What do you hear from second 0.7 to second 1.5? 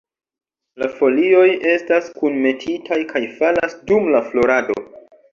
La folioj